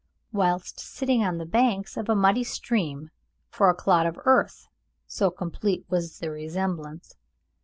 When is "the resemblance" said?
6.17-7.13